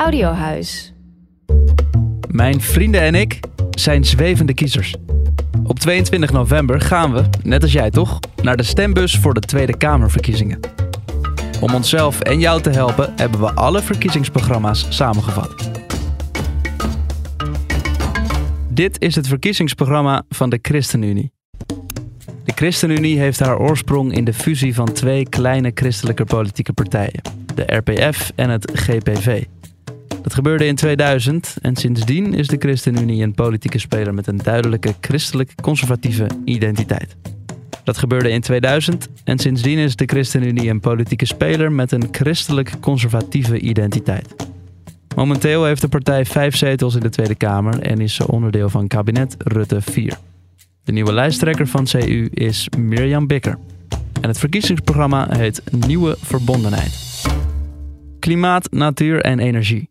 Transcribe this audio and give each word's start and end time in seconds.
Audiohuis. 0.00 0.92
Mijn 2.30 2.60
vrienden 2.60 3.00
en 3.00 3.14
ik 3.14 3.40
zijn 3.70 4.04
zwevende 4.04 4.54
kiezers. 4.54 4.94
Op 5.64 5.78
22 5.78 6.32
november 6.32 6.80
gaan 6.80 7.12
we, 7.12 7.24
net 7.42 7.62
als 7.62 7.72
jij 7.72 7.90
toch, 7.90 8.18
naar 8.42 8.56
de 8.56 8.62
stembus 8.62 9.18
voor 9.18 9.34
de 9.34 9.40
Tweede 9.40 9.76
Kamerverkiezingen. 9.76 10.60
Om 11.60 11.74
onszelf 11.74 12.20
en 12.20 12.40
jou 12.40 12.60
te 12.60 12.70
helpen 12.70 13.12
hebben 13.16 13.40
we 13.40 13.52
alle 13.52 13.82
verkiezingsprogramma's 13.82 14.86
samengevat. 14.88 15.70
Dit 18.68 19.00
is 19.00 19.14
het 19.14 19.26
verkiezingsprogramma 19.26 20.22
van 20.28 20.50
de 20.50 20.58
ChristenUnie. 20.62 21.32
De 22.44 22.52
ChristenUnie 22.54 23.18
heeft 23.18 23.40
haar 23.40 23.58
oorsprong 23.58 24.12
in 24.12 24.24
de 24.24 24.34
fusie 24.34 24.74
van 24.74 24.92
twee 24.92 25.28
kleine 25.28 25.70
christelijke 25.74 26.24
politieke 26.24 26.72
partijen, 26.72 27.22
de 27.54 27.62
RPF 27.76 28.32
en 28.34 28.50
het 28.50 28.70
GPV. 28.74 29.44
Dat 30.22 30.34
gebeurde 30.34 30.66
in 30.66 30.74
2000 30.74 31.56
en 31.62 31.76
sindsdien 31.76 32.34
is 32.34 32.46
de 32.46 32.56
ChristenUnie 32.58 33.22
een 33.22 33.34
politieke 33.34 33.78
speler 33.78 34.14
met 34.14 34.26
een 34.26 34.36
duidelijke 34.36 34.94
christelijk-conservatieve 35.00 36.26
identiteit. 36.44 37.16
Dat 37.84 37.98
gebeurde 37.98 38.30
in 38.30 38.40
2000 38.40 39.08
en 39.24 39.38
sindsdien 39.38 39.78
is 39.78 39.96
de 39.96 40.04
ChristenUnie 40.06 40.70
een 40.70 40.80
politieke 40.80 41.26
speler 41.26 41.72
met 41.72 41.92
een 41.92 42.08
christelijk-conservatieve 42.10 43.58
identiteit. 43.58 44.34
Momenteel 45.16 45.64
heeft 45.64 45.80
de 45.80 45.88
partij 45.88 46.24
vijf 46.24 46.56
zetels 46.56 46.94
in 46.94 47.00
de 47.00 47.08
Tweede 47.08 47.34
Kamer 47.34 47.80
en 47.80 48.00
is 48.00 48.14
ze 48.14 48.28
onderdeel 48.28 48.68
van 48.68 48.86
kabinet 48.86 49.34
Rutte 49.38 49.80
4. 49.80 50.18
De 50.84 50.92
nieuwe 50.92 51.12
lijsttrekker 51.12 51.66
van 51.66 51.84
CU 51.84 52.28
is 52.34 52.68
Mirjam 52.78 53.26
Bikker. 53.26 53.58
En 54.20 54.28
het 54.28 54.38
verkiezingsprogramma 54.38 55.26
heet 55.30 55.62
Nieuwe 55.86 56.16
Verbondenheid. 56.20 57.24
Klimaat, 58.18 58.72
natuur 58.72 59.20
en 59.20 59.38
energie. 59.38 59.88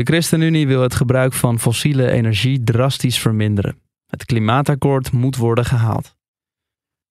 De 0.00 0.06
ChristenUnie 0.06 0.66
wil 0.66 0.82
het 0.82 0.94
gebruik 0.94 1.32
van 1.32 1.58
fossiele 1.58 2.10
energie 2.10 2.62
drastisch 2.62 3.18
verminderen. 3.18 3.78
Het 4.06 4.24
klimaatakkoord 4.24 5.12
moet 5.12 5.36
worden 5.36 5.64
gehaald. 5.64 6.14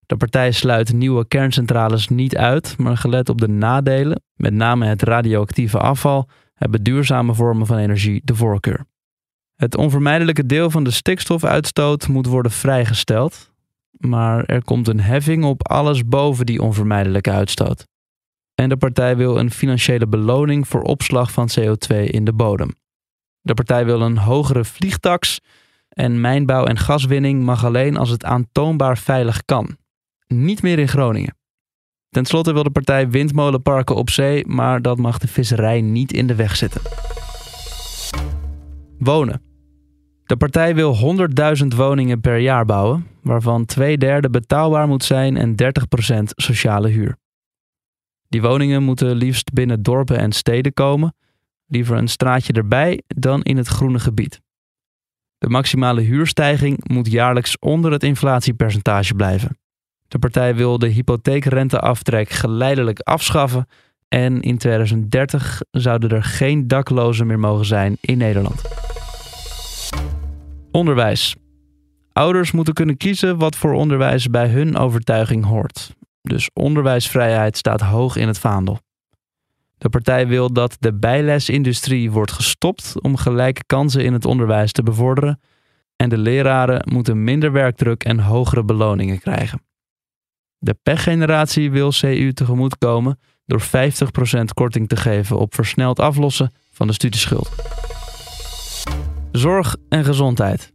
De 0.06 0.18
partij 0.18 0.52
sluit 0.52 0.94
nieuwe 0.94 1.28
kerncentrales 1.28 2.08
niet 2.08 2.38
uit, 2.38 2.78
maar 2.78 2.98
gelet 2.98 3.30
op 3.30 3.42
de 3.42 3.48
nadelen, 3.48 4.22
met 4.36 4.54
name 4.54 4.86
het 4.86 5.02
radioactieve 5.02 5.80
afval, 5.80 6.30
hebben 6.54 6.84
duurzame 6.84 7.34
vormen 7.34 7.66
van 7.66 7.78
energie 7.78 8.22
de 8.23 8.36
voorkeur. 8.36 8.86
Het 9.56 9.76
onvermijdelijke 9.76 10.46
deel 10.46 10.70
van 10.70 10.84
de 10.84 10.92
stikstofuitstoot 10.92 12.08
moet 12.08 12.26
worden 12.26 12.52
vrijgesteld, 12.52 13.52
maar 13.92 14.46
er 14.46 14.64
komt 14.64 14.88
een 14.88 15.02
heffing 15.02 15.44
op 15.44 15.68
alles 15.68 16.06
boven 16.06 16.46
die 16.46 16.62
onvermijdelijke 16.62 17.31
uitstoot. 17.31 17.88
En 18.56 18.70
de 18.70 18.78
partij 18.78 19.18
wil 19.18 19.38
een 19.38 19.52
financiële 19.52 20.08
beloning 20.08 20.68
voor 20.68 20.81
opslag 20.81 21.31
van 21.31 21.50
CO2 21.59 21.96
in 22.03 22.26
de 22.26 22.34
bodem. 22.34 22.78
De 23.42 23.54
partij 23.54 23.86
wil 23.86 24.02
een 24.02 24.18
hogere 24.18 24.66
vliegtax 24.66 25.40
en 25.90 26.22
mijnbouw 26.22 26.66
en 26.66 26.78
gaswinning 26.78 27.44
mag 27.44 27.66
alleen 27.66 27.98
als 27.98 28.09
het 28.09 28.23
aantoonbaar 28.23 28.98
veilig 28.98 29.46
kan. 29.46 29.78
Niet 30.28 30.62
meer 30.62 30.80
in 30.80 30.88
Groningen. 30.88 31.38
Ten 32.09 32.26
slotte 32.26 32.54
wil 32.54 32.64
de 32.64 32.70
partij 32.70 33.09
windmolenparken 33.09 33.96
op 33.96 34.09
zee, 34.09 34.48
maar 34.48 34.81
dat 34.81 34.98
mag 34.98 35.18
de 35.18 35.28
visserij 35.28 35.81
niet 35.81 36.14
in 36.14 36.28
de 36.28 36.36
weg 36.36 36.56
zitten. 36.56 36.81
Wonen. 38.98 39.42
De 40.24 40.38
partij 40.38 40.76
wil 40.76 41.18
100.000 41.62 41.68
woningen 41.76 42.22
per 42.22 42.38
jaar 42.38 42.66
bouwen, 42.66 43.08
waarvan 43.22 43.66
twee 43.66 43.98
derde 43.98 44.30
betaalbaar 44.30 44.88
moet 44.88 45.03
zijn 45.03 45.38
en 45.38 45.56
30% 46.18 46.24
sociale 46.24 46.88
huur. 46.88 47.18
Die 48.28 48.42
woningen 48.42 48.84
moeten 48.84 49.16
liefst 49.16 49.53
binnen 49.53 49.84
dorpen 49.84 50.18
en 50.18 50.31
steden 50.31 50.74
komen, 50.74 51.16
liever 51.70 51.98
een 51.98 52.08
straatje 52.08 52.53
erbij 52.53 53.02
dan 53.08 53.42
in 53.42 53.58
het 53.58 53.67
groene 53.67 54.00
gebied. 54.00 54.42
De 55.38 55.50
maximale 55.50 56.02
huurstijging 56.02 56.89
moet 56.89 57.12
jaarlijks 57.12 57.59
onder 57.59 57.92
het 57.92 58.03
inflatiepercentage 58.03 59.13
blijven. 59.13 59.57
De 60.07 60.19
partij 60.19 60.56
wil 60.56 60.80
de 60.80 60.88
hypotheekrenteaftrek 60.88 62.30
geleidelijk 62.30 63.00
afschaffen 63.00 63.68
en 64.07 64.41
in 64.41 64.57
2030 64.57 65.62
zouden 65.72 66.09
er 66.09 66.24
geen 66.24 66.68
daklozen 66.68 67.28
meer 67.28 67.40
mogen 67.40 67.66
zijn 67.66 67.97
in 68.01 68.18
Nederland. 68.18 68.62
Onderwijs. 70.72 71.36
Ouders 72.13 72.51
moeten 72.51 72.74
kunnen 72.74 72.97
kiezen 72.97 73.38
wat 73.38 73.56
voor 73.56 73.74
onderwijs 73.74 74.30
bij 74.30 74.47
hun 74.47 74.78
overtuiging 74.78 75.46
hoort. 75.46 75.96
Dus 76.22 76.50
onderwijsvrijheid 76.53 77.57
staat 77.57 77.81
hoog 77.81 78.16
in 78.16 78.28
het 78.28 78.40
vaandel. 78.40 78.80
De 79.79 79.90
partij 79.90 80.28
wil 80.28 80.53
dat 80.53 80.78
de 80.79 80.94
bijlesindustrie 80.94 82.12
wordt 82.12 82.31
gestopt 82.31 83.01
om 83.01 83.17
gelijke 83.17 83.63
kansen 83.66 84.03
in 84.03 84.13
het 84.13 84.25
onderwijs 84.25 84.72
te 84.72 84.84
bevorderen. 84.84 85.40
En 85.95 86.09
de 86.09 86.17
leraren 86.17 86.88
moeten 86.94 87.23
minder 87.23 87.51
werkdruk 87.51 88.03
en 88.03 88.19
hogere 88.19 88.63
beloningen 88.63 89.19
krijgen. 89.19 89.62
De 90.57 90.75
pechgeneratie 90.84 91.72
wil 91.72 91.91
CU 91.91 92.34
tegemoetkomen 92.34 93.19
door 93.45 93.62
50% 93.62 93.66
korting 94.53 94.88
te 94.88 94.95
geven 94.95 95.38
op 95.38 95.56
versneld 95.56 96.00
aflossen 96.00 96.53
van 96.72 96.88
de 96.88 96.94
studieschuld. 96.94 97.51
Zorg 99.31 99.75
en 99.89 100.06
gezondheid. 100.06 100.73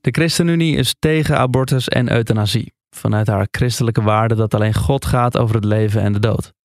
De 0.00 0.10
ChristenUnie 0.10 0.76
is 0.76 0.94
tegen 0.98 1.38
abortus 1.38 1.88
en 1.88 2.12
euthanasie, 2.12 2.72
vanuit 2.90 3.26
haar 3.26 3.48
christelijke 3.50 4.02
waarde 4.02 4.34
dat 4.34 4.54
alleen 4.54 4.74
God 4.74 5.04
gaat 5.04 5.38
over 5.38 5.54
het 5.54 5.64
leven 5.64 6.02
en 6.02 6.12
de 6.12 6.18
dood. 6.18 6.55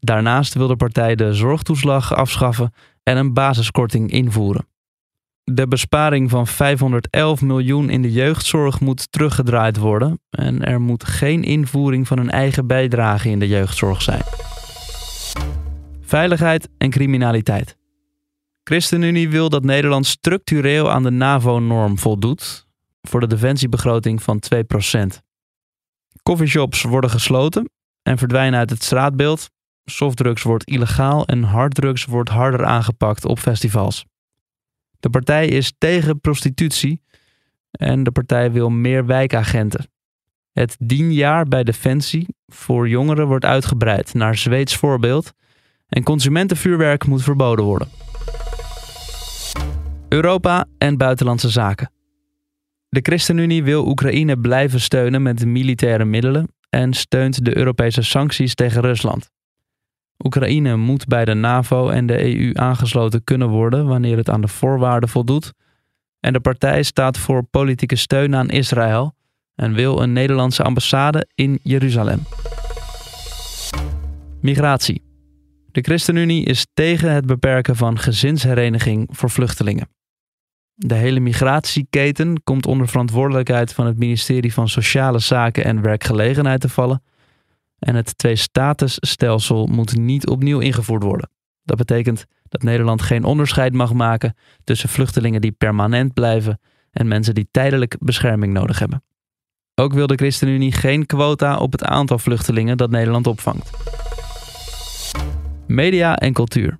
Daarnaast 0.00 0.54
wil 0.54 0.66
de 0.66 0.76
partij 0.76 1.14
de 1.14 1.34
zorgtoeslag 1.34 2.14
afschaffen 2.14 2.72
en 3.02 3.16
een 3.16 3.32
basiskorting 3.32 4.10
invoeren. 4.10 4.68
De 5.44 5.68
besparing 5.68 6.30
van 6.30 6.46
511 6.46 7.40
miljoen 7.40 7.90
in 7.90 8.02
de 8.02 8.12
jeugdzorg 8.12 8.80
moet 8.80 9.12
teruggedraaid 9.12 9.76
worden 9.76 10.20
en 10.30 10.64
er 10.64 10.80
moet 10.80 11.04
geen 11.04 11.42
invoering 11.42 12.06
van 12.06 12.18
een 12.18 12.30
eigen 12.30 12.66
bijdrage 12.66 13.28
in 13.28 13.38
de 13.38 13.48
jeugdzorg 13.48 14.02
zijn. 14.02 14.22
Veiligheid 16.00 16.68
en 16.78 16.90
criminaliteit. 16.90 17.76
ChristenUnie 18.64 19.28
wil 19.28 19.48
dat 19.48 19.64
Nederland 19.64 20.06
structureel 20.06 20.90
aan 20.90 21.02
de 21.02 21.10
NAVO-norm 21.10 21.98
voldoet 21.98 22.66
voor 23.02 23.20
de 23.20 23.26
defensiebegroting 23.26 24.22
van 24.22 24.42
2%. 24.54 25.22
Coffeeshops 26.22 26.82
worden 26.82 27.10
gesloten 27.10 27.70
en 28.02 28.18
verdwijnen 28.18 28.58
uit 28.58 28.70
het 28.70 28.82
straatbeeld. 28.82 29.50
Softdrugs 29.90 30.42
wordt 30.42 30.64
illegaal 30.64 31.26
en 31.26 31.42
harddrugs 31.42 32.04
wordt 32.04 32.30
harder 32.30 32.64
aangepakt 32.64 33.24
op 33.24 33.38
festivals. 33.38 34.04
De 35.00 35.10
partij 35.10 35.46
is 35.46 35.72
tegen 35.78 36.20
prostitutie 36.20 37.02
en 37.70 38.02
de 38.02 38.10
partij 38.10 38.52
wil 38.52 38.70
meer 38.70 39.06
wijkagenten. 39.06 39.90
Het 40.52 40.76
dienjaar 40.78 41.44
bij 41.44 41.64
Defensie 41.64 42.26
voor 42.46 42.88
jongeren 42.88 43.26
wordt 43.26 43.44
uitgebreid 43.44 44.14
naar 44.14 44.36
Zweeds 44.36 44.76
voorbeeld 44.76 45.32
en 45.88 46.02
consumentenvuurwerk 46.02 47.06
moet 47.06 47.22
verboden 47.22 47.64
worden. 47.64 47.88
Europa 50.08 50.66
en 50.78 50.96
buitenlandse 50.96 51.48
zaken. 51.48 51.90
De 52.88 53.00
ChristenUnie 53.02 53.62
wil 53.62 53.86
Oekraïne 53.86 54.38
blijven 54.38 54.80
steunen 54.80 55.22
met 55.22 55.44
militaire 55.44 56.04
middelen 56.04 56.48
en 56.68 56.92
steunt 56.92 57.44
de 57.44 57.56
Europese 57.56 58.02
sancties 58.02 58.54
tegen 58.54 58.80
Rusland. 58.80 59.30
Oekraïne 60.24 60.76
moet 60.76 61.06
bij 61.06 61.24
de 61.24 61.34
NAVO 61.34 61.88
en 61.88 62.06
de 62.06 62.36
EU 62.36 62.50
aangesloten 62.54 63.24
kunnen 63.24 63.48
worden 63.48 63.86
wanneer 63.86 64.16
het 64.16 64.30
aan 64.30 64.40
de 64.40 64.48
voorwaarden 64.48 65.08
voldoet. 65.08 65.52
En 66.20 66.32
de 66.32 66.40
partij 66.40 66.82
staat 66.82 67.18
voor 67.18 67.42
politieke 67.42 67.96
steun 67.96 68.34
aan 68.34 68.48
Israël 68.48 69.14
en 69.54 69.74
wil 69.74 70.02
een 70.02 70.12
Nederlandse 70.12 70.62
ambassade 70.62 71.28
in 71.34 71.58
Jeruzalem. 71.62 72.22
Migratie. 74.40 75.02
De 75.72 75.80
ChristenUnie 75.80 76.44
is 76.44 76.66
tegen 76.74 77.12
het 77.12 77.26
beperken 77.26 77.76
van 77.76 77.98
gezinshereniging 77.98 79.08
voor 79.10 79.30
vluchtelingen. 79.30 79.88
De 80.74 80.94
hele 80.94 81.20
migratieketen 81.20 82.42
komt 82.44 82.66
onder 82.66 82.88
verantwoordelijkheid 82.88 83.72
van 83.72 83.86
het 83.86 83.98
ministerie 83.98 84.52
van 84.52 84.68
Sociale 84.68 85.18
Zaken 85.18 85.64
en 85.64 85.82
Werkgelegenheid 85.82 86.60
te 86.60 86.68
vallen 86.68 87.02
en 87.80 87.94
het 87.94 88.18
twee-statusstelsel 88.18 89.66
moet 89.66 89.96
niet 89.96 90.28
opnieuw 90.28 90.58
ingevoerd 90.58 91.02
worden. 91.02 91.30
Dat 91.62 91.76
betekent 91.76 92.24
dat 92.48 92.62
Nederland 92.62 93.02
geen 93.02 93.24
onderscheid 93.24 93.72
mag 93.72 93.92
maken 93.92 94.34
tussen 94.64 94.88
vluchtelingen 94.88 95.40
die 95.40 95.52
permanent 95.52 96.12
blijven 96.12 96.60
en 96.90 97.08
mensen 97.08 97.34
die 97.34 97.48
tijdelijk 97.50 97.96
bescherming 97.98 98.52
nodig 98.52 98.78
hebben. 98.78 99.02
Ook 99.74 99.92
wil 99.92 100.06
de 100.06 100.14
ChristenUnie 100.14 100.72
geen 100.72 101.06
quota 101.06 101.56
op 101.56 101.72
het 101.72 101.84
aantal 101.84 102.18
vluchtelingen 102.18 102.76
dat 102.76 102.90
Nederland 102.90 103.26
opvangt. 103.26 103.70
Media 105.66 106.16
en 106.16 106.32
cultuur. 106.32 106.78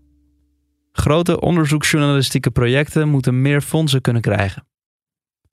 Grote 0.93 1.41
onderzoeksjournalistieke 1.41 2.51
projecten 2.51 3.09
moeten 3.09 3.43
meer 3.43 3.61
fondsen 3.61 4.01
kunnen 4.01 4.23
krijgen. 4.23 4.67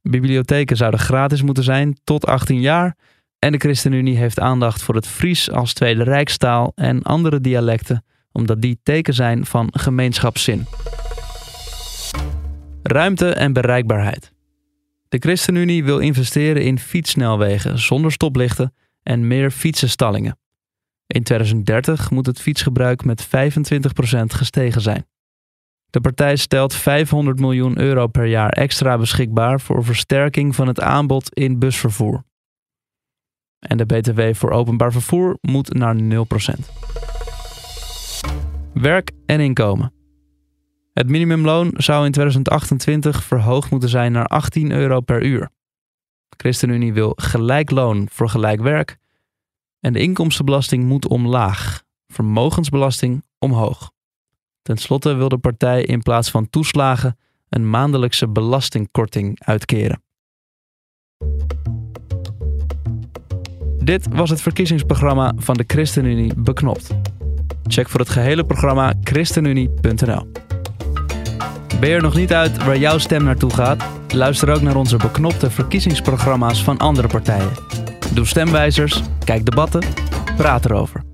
Bibliotheken 0.01 0.77
zouden 0.77 0.99
gratis 0.99 1.41
moeten 1.41 1.63
zijn 1.63 1.97
tot 2.03 2.25
18 2.25 2.61
jaar 2.61 2.97
en 3.39 3.51
de 3.51 3.57
ChristenUnie 3.57 4.17
heeft 4.17 4.39
aandacht 4.39 4.81
voor 4.81 4.95
het 4.95 5.07
Fries 5.07 5.51
als 5.51 5.73
tweede 5.73 6.03
rijkstaal 6.03 6.71
en 6.75 7.03
andere 7.03 7.41
dialecten 7.41 8.03
omdat 8.37 8.61
die 8.61 8.79
teken 8.83 9.13
zijn 9.13 9.45
van 9.45 9.69
gemeenschapszin. 9.71 10.65
Ruimte 12.83 13.29
en 13.29 13.53
bereikbaarheid. 13.53 14.31
De 15.09 15.17
ChristenUnie 15.17 15.83
wil 15.83 15.99
investeren 15.99 16.63
in 16.63 16.79
fietssnelwegen 16.79 17.79
zonder 17.79 18.11
stoplichten 18.11 18.73
en 19.03 19.27
meer 19.27 19.51
fietsenstallingen. 19.51 20.39
In 21.07 21.23
2030 21.23 22.11
moet 22.11 22.25
het 22.25 22.41
fietsgebruik 22.41 23.03
met 23.03 23.25
25% 23.25 23.29
gestegen 24.25 24.81
zijn. 24.81 25.05
De 25.89 26.01
partij 26.01 26.35
stelt 26.35 26.73
500 26.73 27.39
miljoen 27.39 27.79
euro 27.79 28.07
per 28.07 28.25
jaar 28.25 28.49
extra 28.49 28.97
beschikbaar 28.97 29.61
voor 29.61 29.83
versterking 29.83 30.55
van 30.55 30.67
het 30.67 30.79
aanbod 30.79 31.33
in 31.33 31.59
busvervoer. 31.59 32.23
En 33.59 33.77
de 33.77 33.85
BTW 33.85 34.21
voor 34.33 34.51
openbaar 34.51 34.91
vervoer 34.91 35.37
moet 35.41 35.73
naar 35.73 35.95
0%. 35.95 35.99
Werk 38.73 39.11
en 39.25 39.39
inkomen. 39.39 39.93
Het 40.93 41.09
minimumloon 41.09 41.73
zou 41.75 42.05
in 42.05 42.11
2028 42.11 43.23
verhoogd 43.23 43.71
moeten 43.71 43.89
zijn 43.89 44.11
naar 44.11 44.25
18 44.25 44.71
euro 44.71 45.01
per 45.01 45.23
uur. 45.23 45.49
De 46.29 46.35
ChristenUnie 46.37 46.93
wil 46.93 47.13
gelijk 47.15 47.71
loon 47.71 48.07
voor 48.11 48.29
gelijk 48.29 48.61
werk 48.61 48.97
en 49.79 49.93
de 49.93 49.99
inkomstenbelasting 49.99 50.83
moet 50.83 51.07
omlaag, 51.07 51.83
vermogensbelasting 52.07 53.23
omhoog. 53.39 53.91
Ten 54.61 54.77
slotte 54.77 55.13
wil 55.13 55.29
de 55.29 55.37
partij 55.37 55.83
in 55.83 56.01
plaats 56.01 56.31
van 56.31 56.49
toeslagen 56.49 57.17
een 57.49 57.69
maandelijkse 57.69 58.27
belastingkorting 58.27 59.39
uitkeren. 59.43 60.01
Dit 63.87 64.07
was 64.11 64.29
het 64.29 64.41
verkiezingsprogramma 64.41 65.33
van 65.37 65.55
de 65.55 65.63
ChristenUnie 65.67 66.33
Beknopt. 66.37 66.95
Check 67.67 67.89
voor 67.89 67.99
het 67.99 68.09
gehele 68.09 68.45
programma 68.45 68.93
christenunie.nl. 69.03 70.31
Ben 71.79 71.89
je 71.89 71.95
er 71.95 72.01
nog 72.01 72.15
niet 72.15 72.33
uit 72.33 72.63
waar 72.63 72.77
jouw 72.77 72.97
stem 72.97 73.23
naartoe 73.23 73.53
gaat? 73.53 73.83
Luister 74.13 74.49
ook 74.49 74.61
naar 74.61 74.75
onze 74.75 74.97
beknopte 74.97 75.51
verkiezingsprogramma's 75.51 76.63
van 76.63 76.77
andere 76.77 77.07
partijen. 77.07 77.51
Doe 78.13 78.25
stemwijzers, 78.25 79.03
kijk 79.23 79.45
debatten, 79.45 79.83
praat 80.37 80.65
erover. 80.65 81.06